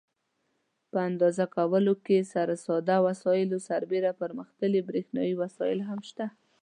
په 0.91 0.97
اندازه 1.09 1.45
کولو 1.55 1.93
کې 2.05 2.17
پر 2.33 2.49
ساده 2.65 2.97
وسایلو 3.07 3.57
سربېره 3.69 4.11
پرمختللي 4.21 4.81
برېښنایي 4.89 5.33
وسایل 5.41 5.79
هم 5.89 5.99
شته. 6.09 6.25